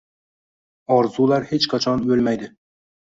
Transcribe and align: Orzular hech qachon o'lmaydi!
Orzular 0.95 1.45
hech 1.51 1.69
qachon 1.75 2.05
o'lmaydi! 2.17 2.51